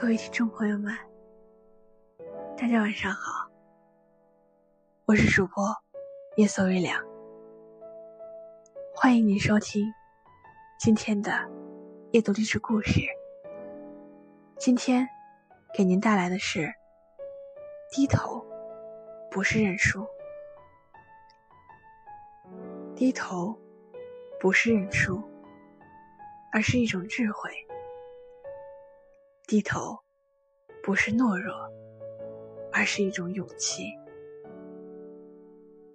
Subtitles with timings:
[0.00, 0.96] 各位听众朋友们，
[2.56, 3.50] 大家晚上好，
[5.06, 5.74] 我是主播
[6.36, 7.04] 夜色微凉，
[8.94, 9.84] 欢迎您收听
[10.78, 11.32] 今天的
[12.12, 13.00] 夜读励志故事。
[14.56, 15.04] 今天
[15.74, 16.72] 给您带来的是：
[17.90, 18.46] 低头
[19.32, 20.06] 不是认输，
[22.94, 23.52] 低头
[24.38, 25.20] 不是认输，
[26.52, 27.50] 而是一种智慧。
[29.48, 29.98] 低头，
[30.82, 31.54] 不是懦弱，
[32.70, 33.84] 而是一种勇气；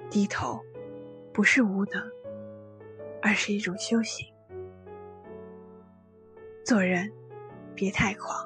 [0.09, 0.59] 低头，
[1.31, 2.03] 不是无能，
[3.21, 4.25] 而是一种修行。
[6.65, 7.13] 做人，
[7.75, 8.43] 别太狂。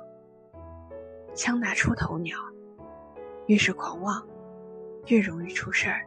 [1.33, 2.37] 枪打出头鸟，
[3.45, 4.27] 越是狂妄，
[5.05, 6.05] 越容易出事儿；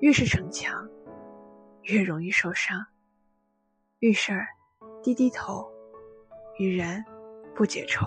[0.00, 0.84] 越是逞强，
[1.82, 2.84] 越容易受伤。
[4.00, 4.48] 遇事儿，
[5.00, 5.64] 低低头；
[6.58, 7.04] 与人。
[7.54, 8.06] 不解愁，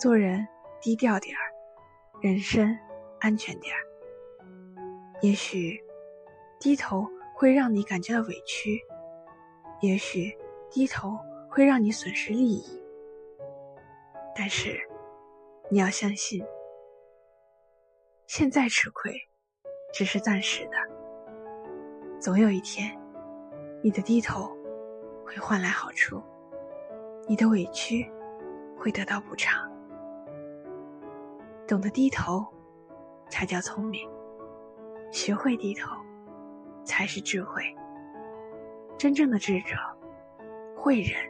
[0.00, 0.46] 做人
[0.80, 1.42] 低调点儿，
[2.20, 2.76] 人生
[3.20, 3.80] 安全点儿。
[5.20, 5.80] 也许
[6.60, 8.80] 低头会让你感觉到委屈，
[9.80, 10.36] 也许
[10.70, 12.82] 低头会让你损失利益。
[14.34, 14.80] 但是
[15.68, 16.44] 你要相信，
[18.26, 19.12] 现在吃亏
[19.92, 20.76] 只是暂时的，
[22.20, 22.96] 总有一天，
[23.82, 24.56] 你的低头
[25.24, 26.22] 会换来好处。
[27.28, 28.10] 你的委屈
[28.78, 29.70] 会得到补偿，
[31.66, 32.42] 懂得低头
[33.28, 34.08] 才叫聪明，
[35.12, 35.94] 学会低头
[36.84, 37.62] 才是智慧。
[38.96, 39.76] 真正的智者
[40.74, 41.20] 会忍，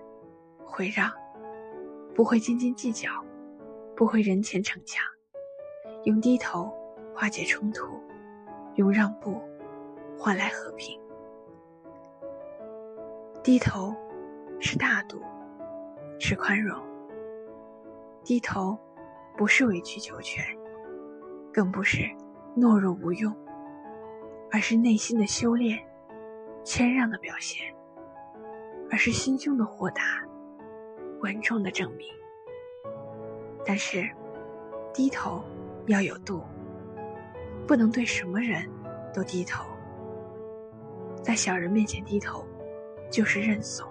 [0.64, 1.10] 会让，
[2.14, 3.10] 不会斤斤计较，
[3.96, 5.04] 不会人前逞强，
[6.04, 6.72] 用低头
[7.12, 8.00] 化解冲突，
[8.76, 9.42] 用让步
[10.16, 10.96] 换来和平。
[13.42, 13.92] 低头
[14.60, 15.20] 是大度。
[16.18, 16.76] 是宽容，
[18.24, 18.76] 低头
[19.36, 20.44] 不是委曲求全，
[21.52, 22.02] 更不是
[22.56, 23.34] 懦弱无用，
[24.50, 25.78] 而是内心的修炼，
[26.64, 27.72] 谦让的表现，
[28.90, 30.02] 而是心胸的豁达，
[31.20, 32.08] 稳重的证明。
[33.64, 34.08] 但是，
[34.92, 35.42] 低头
[35.86, 36.42] 要有度，
[37.66, 38.68] 不能对什么人
[39.14, 39.64] 都低头，
[41.22, 42.44] 在小人面前低头，
[43.10, 43.88] 就是认怂。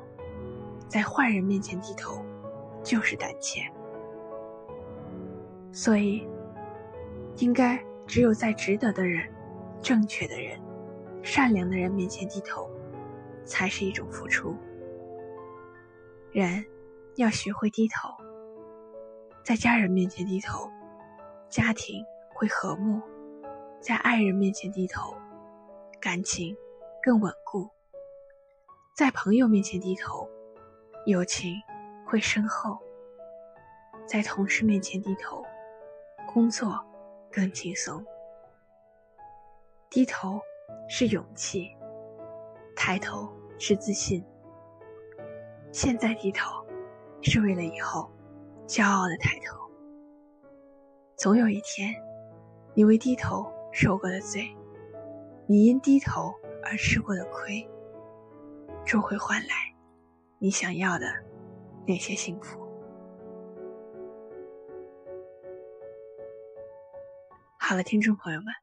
[0.87, 2.23] 在坏人面前低头，
[2.83, 3.61] 就是胆怯。
[5.71, 6.27] 所以，
[7.37, 7.77] 应该
[8.07, 9.29] 只有在值得的人、
[9.81, 10.59] 正确的人、
[11.21, 12.69] 善良的人面前低头，
[13.45, 14.55] 才是一种付出。
[16.31, 16.65] 人
[17.15, 18.09] 要学会低头，
[19.43, 20.69] 在家人面前低头，
[21.49, 22.03] 家庭
[22.33, 23.01] 会和睦；
[23.81, 25.13] 在爱人面前低头，
[25.99, 26.55] 感情
[27.03, 27.69] 更稳固；
[28.95, 30.27] 在朋友面前低头。
[31.07, 31.55] 友情
[32.05, 32.77] 会深厚，
[34.05, 35.41] 在同事面前低头，
[36.33, 36.85] 工作
[37.31, 38.05] 更轻松。
[39.89, 40.37] 低头
[40.89, 41.73] 是勇气，
[42.75, 44.21] 抬头是自信。
[45.71, 46.61] 现在低头，
[47.21, 48.11] 是为了以后
[48.67, 49.57] 骄傲的抬头。
[51.15, 51.95] 总有一天，
[52.73, 54.53] 你为低头受过的罪，
[55.45, 56.33] 你因低头
[56.65, 57.65] 而吃过的亏，
[58.83, 59.76] 终会换来。
[60.39, 61.07] 你想要的
[61.87, 62.59] 那些幸福。
[67.59, 68.53] 好了，听众朋友们，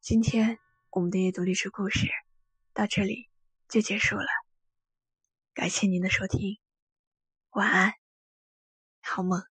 [0.00, 0.58] 今天
[0.90, 2.08] 我们的阅读历史故事
[2.72, 3.30] 到这里
[3.68, 4.26] 就结束了。
[5.54, 6.58] 感谢您的收听，
[7.50, 7.92] 晚安，
[9.00, 9.53] 好梦。